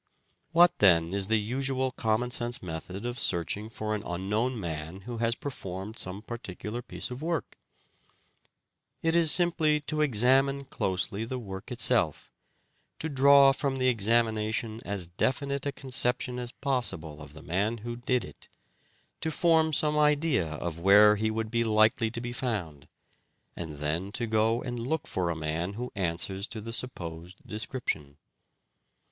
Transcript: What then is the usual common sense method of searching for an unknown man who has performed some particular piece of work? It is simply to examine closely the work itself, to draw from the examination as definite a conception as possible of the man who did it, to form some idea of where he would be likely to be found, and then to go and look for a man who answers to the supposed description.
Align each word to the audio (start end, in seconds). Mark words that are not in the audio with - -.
What 0.51 0.79
then 0.79 1.13
is 1.13 1.27
the 1.27 1.39
usual 1.39 1.91
common 1.91 2.31
sense 2.31 2.63
method 2.63 3.05
of 3.05 3.19
searching 3.19 3.69
for 3.69 3.93
an 3.93 4.01
unknown 4.03 4.59
man 4.59 5.01
who 5.01 5.19
has 5.19 5.35
performed 5.35 5.99
some 5.99 6.23
particular 6.23 6.81
piece 6.81 7.11
of 7.11 7.21
work? 7.21 7.59
It 9.03 9.15
is 9.15 9.31
simply 9.31 9.79
to 9.81 10.01
examine 10.01 10.65
closely 10.65 11.23
the 11.23 11.37
work 11.37 11.71
itself, 11.71 12.31
to 12.97 13.09
draw 13.09 13.51
from 13.51 13.77
the 13.77 13.89
examination 13.89 14.79
as 14.83 15.05
definite 15.05 15.67
a 15.67 15.71
conception 15.71 16.39
as 16.39 16.51
possible 16.51 17.21
of 17.21 17.33
the 17.33 17.43
man 17.43 17.77
who 17.85 17.95
did 17.95 18.25
it, 18.25 18.47
to 19.19 19.29
form 19.29 19.71
some 19.71 19.99
idea 19.99 20.47
of 20.53 20.79
where 20.79 21.15
he 21.15 21.29
would 21.29 21.51
be 21.51 21.63
likely 21.63 22.09
to 22.09 22.19
be 22.19 22.33
found, 22.33 22.87
and 23.55 23.73
then 23.75 24.11
to 24.13 24.25
go 24.25 24.63
and 24.63 24.79
look 24.79 25.05
for 25.05 25.29
a 25.29 25.35
man 25.35 25.73
who 25.73 25.91
answers 25.95 26.47
to 26.47 26.59
the 26.59 26.73
supposed 26.73 27.45
description. 27.47 28.17